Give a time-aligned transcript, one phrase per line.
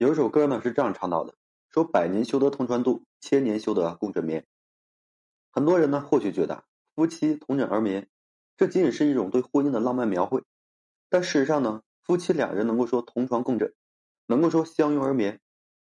[0.00, 1.34] 有一首歌呢是这样唱到的：
[1.68, 4.46] 说百年修得同船渡，千年修得共枕眠。
[5.50, 8.08] 很多人呢或许觉得夫妻同枕而眠，
[8.56, 10.42] 这仅仅是一种对婚姻的浪漫描绘。
[11.10, 13.74] 但事实上呢，夫妻两人能够说同床共枕，
[14.24, 15.38] 能够说相拥而眠，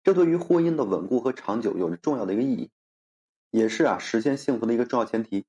[0.04, 2.70] 这对于婚姻的稳固和长久有着重要的一个意义，
[3.50, 5.48] 也是啊实现幸福的一个重要前提。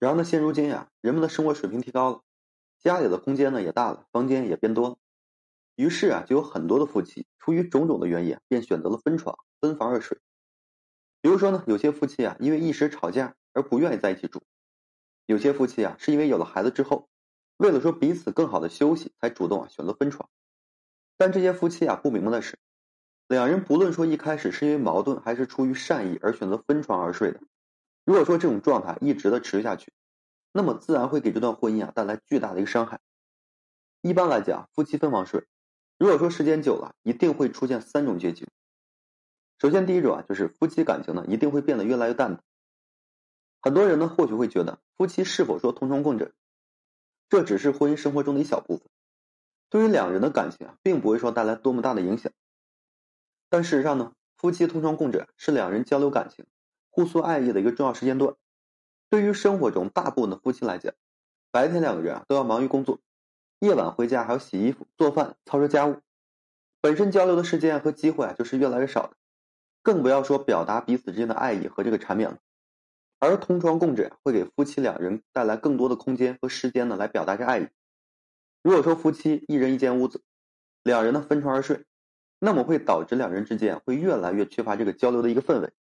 [0.00, 2.22] 然后呢，现如今呀，人们的生活水平提高了，
[2.80, 4.96] 家里的空间呢也大了，房间也变多了。
[5.74, 10.18] 于是啊，就有很多的夫妻出于种种的原因，便选择了分床、分房而睡。
[11.20, 14.40] 比如说呢，有些夫妻啊，因为一时吵架而不愿意在一起住；
[15.26, 17.08] 有些夫妻啊，是因为有了孩子之后，
[17.56, 20.28] 为了说彼此更好的休息，才主动啊选择分床。
[21.16, 22.58] 但这些夫妻啊，不明白的是，
[23.28, 27.40] 两人不论说一开始是因为矛盾，还是出于善意而选择分床而睡的，
[28.04, 29.92] 如果说这种状态一直的持续下去，
[30.52, 33.00] 那么自然会给这段婚姻啊带来巨大的一个伤害。
[34.00, 35.46] 一般来讲，夫妻分房睡。
[36.02, 38.48] 如果说时间久了，一定会出现三种结局。
[39.60, 42.42] 首先，第一种啊，就是夫妻感情呢一定会变得越来越淡的。
[43.60, 46.32] 很多人呢或许会觉得，夫妻是否说同床共枕，
[47.28, 48.88] 这只是婚姻生活中的一小部分，
[49.70, 52.32] 对于两人的感情啊，并不会说带来多么大的影响。
[53.48, 56.44] 但事实上呢，夫妻同床共枕是两人交流感情、
[56.90, 58.34] 互诉爱意的一个重要时间段。
[59.08, 60.92] 对于生活中大部分的夫妻来讲，
[61.52, 62.98] 白天两个人啊都要忙于工作。
[63.62, 66.00] 夜晚回家还要洗衣服、做饭、操持家务，
[66.80, 69.14] 本身交流的时间和机会啊就是越来越少的，
[69.84, 72.38] 更不要说表达彼此之间的爱意和这个缠绵了。
[73.20, 77.68] 而同床共枕会给夫妻两人带来更多的空间和时间呢，来表达这爱意。
[78.64, 80.24] 如果说夫妻一人一间屋子，
[80.82, 81.84] 两人呢分床而睡，
[82.40, 85.72] 那么会导致两人之间会越来越缺乏这个交流的一个氛围，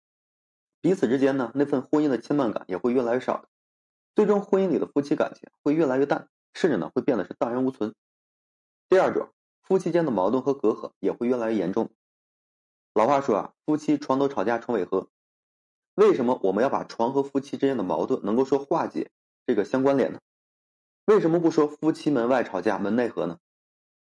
[0.82, 3.48] 彼此之间呢那份婚姻的牵绊感也会越来越少的，
[4.14, 6.28] 最终婚姻里的夫妻感情会越来越淡。
[6.54, 7.94] 甚至呢会变得是荡然无存。
[8.88, 9.30] 第二种，
[9.62, 11.90] 夫妻间的矛盾和隔阂也会越来越严重。
[12.92, 15.08] 老话说啊，夫妻床头吵架床尾和。
[15.94, 19.10] 为什么我们要把床和夫妻之间的矛盾能够说化解
[19.46, 20.20] 这个相关联呢？
[21.04, 23.38] 为什么不说夫妻门外吵架门内和呢？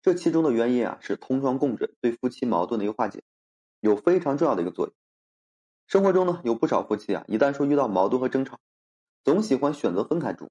[0.03, 3.23] 这其中的原因啊是同床共枕对夫妻矛盾的一个化解，
[3.81, 4.95] 有非常重要的一个作用。
[5.87, 8.61] 生活中呢有不少夫妻啊，一旦说遇到矛盾和争吵，
[9.25, 10.51] 总喜欢选择分开住。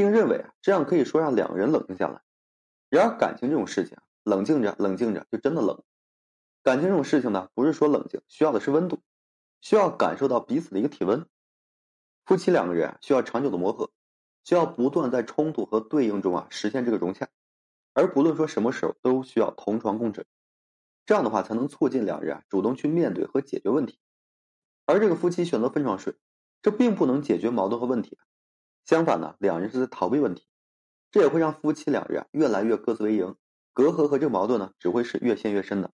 [0.00, 2.22] 并认为啊，这样可以说让两个人冷静下来。
[2.88, 5.82] 然而，感情这种事情，冷静着冷静着就真的冷。
[6.62, 9.02] 感情这种事情呢，不是说冷静，需要的是温度，
[9.60, 11.26] 需要感受到彼此的一个体温。
[12.24, 13.90] 夫妻两个人需要长久的磨合，
[14.42, 17.28] 需要不断在冲突和对应中啊实现这个融洽，
[17.92, 20.24] 而不论说什么时候都需要同床共枕。
[21.04, 23.98] 这样的话，才能促进两人啊主动去面对和解决问题。
[24.86, 26.14] 而这个夫妻选择分床睡，
[26.62, 28.18] 这并不能解决矛盾和问题。
[28.84, 30.46] 相反呢，两人是在逃避问题，
[31.10, 33.36] 这也会让夫妻两人越来越各自为营，
[33.72, 35.92] 隔阂和这个矛盾呢，只会是越陷越深的。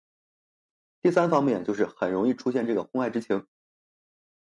[1.03, 3.47] 第三方面就是很容易出现这个婚外之情。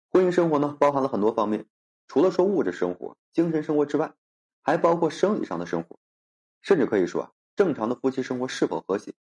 [0.09, 1.67] 婚姻生活呢，包含了很多方面，
[2.07, 4.13] 除了说物质生活、精神生活之外，
[4.61, 5.99] 还包括生理上的生活，
[6.61, 9.13] 甚至可以说啊，正常的夫妻生活是否和谐，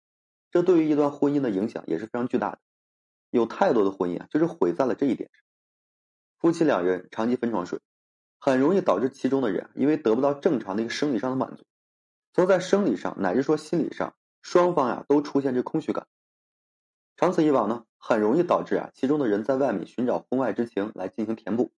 [0.50, 2.58] 这对于一段婚姻的影响也是非常巨大的。
[3.30, 5.42] 有太多的婚姻啊，就是毁在了这一点上。
[6.38, 7.80] 夫妻两人长期分床睡。
[8.38, 11.64] 很容易导致其中的人因为得不到正常的一个生理上的满足，
[12.32, 16.06] 从在生理上乃至说心理上，双方呀都出现这空虚感。
[17.16, 21.72] 长此以往呢，很容易导致啊其中的人在外面寻找婚外之情来进行填补。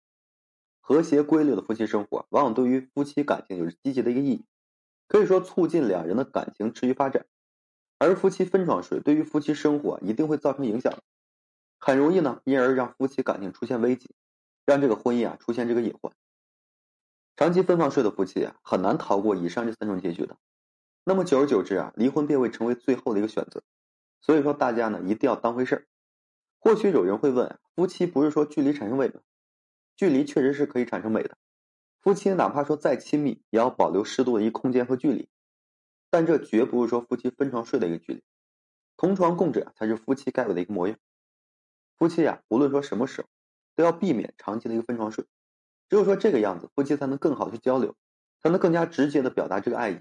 [0.80, 4.44] 和谐规律的夫妻生活，往往对于夫妻感情有着积极的一个意义，
[5.06, 7.26] 可以说促进两人的感情持续发展。
[7.98, 10.92] 而夫妻分床睡对于夫妻生活一定会造成影响，
[11.78, 14.10] 很容易呢因而让夫妻感情出现危机，
[14.64, 16.12] 让这个婚姻啊出现这个隐患。
[17.38, 20.36] 长期分房睡的夫妻啊，很难逃过以上这三种结局的。
[21.04, 23.62] 那么久而久之啊，离婚便会成为最后的一个选择。
[24.20, 25.86] 所以说，大家呢一定要当回事儿。
[26.58, 29.20] 或许有人会问：夫妻不是说距离产生美吗？
[29.94, 31.38] 距离确实是可以产生美的。
[32.00, 35.28] 夫妻哪怕说再亲密，也要保留适度的一空间和距离。
[36.10, 38.24] 但这绝不是说夫妻分床睡的一个距离。
[38.96, 40.98] 同床共枕才是夫妻该有的一个模样。
[41.96, 43.28] 夫妻呀，无论说什么时候，
[43.76, 45.24] 都要避免长期的一个分床睡。
[45.88, 47.94] 只有说这个样子，夫妻才能更好去交流，
[48.42, 50.00] 才能更加直接的表达这个爱意，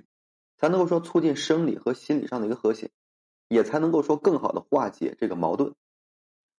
[0.57, 2.91] 才能够说促进生理和心理上的一个和谐，
[3.47, 5.73] 也才能够说更好的化解这个矛盾，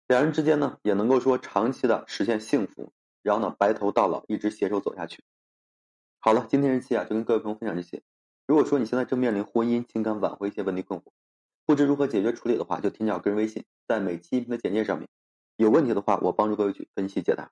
[0.06, 2.92] 两人之间呢也能够说长期的实现幸福，
[3.22, 5.22] 然后呢白头到老，一直携手走下去。
[6.20, 8.02] 好了，今天这期啊就跟各位朋友分享这些。
[8.46, 11.04] 如果说你现在正面临婚姻、情感挽回一些问题困惑，
[11.66, 15.06] 不知如何解决处理的话，就添加我个人微信，在每期音频的简介上面，
[15.56, 17.50] 有问题的话我帮助各位去分析解答。